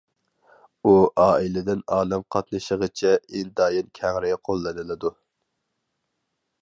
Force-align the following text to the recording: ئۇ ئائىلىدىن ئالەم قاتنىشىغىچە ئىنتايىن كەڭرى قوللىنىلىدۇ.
ئۇ 0.83 0.93
ئائىلىدىن 1.23 1.83
ئالەم 1.97 2.25
قاتنىشىغىچە 2.35 3.13
ئىنتايىن 3.35 3.93
كەڭرى 4.01 4.33
قوللىنىلىدۇ. 4.51 5.13